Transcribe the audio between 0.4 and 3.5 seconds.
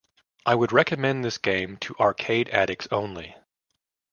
I would recommend this game to arcade addicts only.